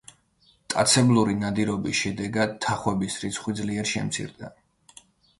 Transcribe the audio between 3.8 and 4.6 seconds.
შემცირდა.